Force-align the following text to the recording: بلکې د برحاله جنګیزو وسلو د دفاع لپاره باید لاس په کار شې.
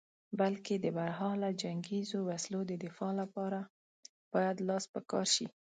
بلکې 0.39 0.75
د 0.79 0.85
برحاله 0.97 1.49
جنګیزو 1.61 2.19
وسلو 2.29 2.61
د 2.67 2.71
دفاع 2.85 3.11
لپاره 3.21 3.59
باید 4.33 4.57
لاس 4.67 4.83
په 4.93 4.99
کار 5.11 5.27
شې. 5.35 5.47